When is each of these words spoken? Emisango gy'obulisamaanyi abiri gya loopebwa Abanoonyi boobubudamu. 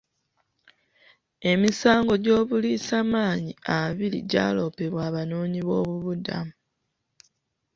Emisango 1.51 2.13
gy'obulisamaanyi 2.23 3.51
abiri 3.79 4.19
gya 4.31 4.45
loopebwa 4.55 4.99
Abanoonyi 5.09 5.59
boobubudamu. 5.67 6.53